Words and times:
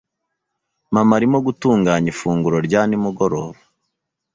Mama 0.93 1.13
arimo 1.17 1.37
gutunganya 1.45 2.09
ifunguro 2.13 2.57
rya 2.67 2.81
nimugoroba. 2.89 3.59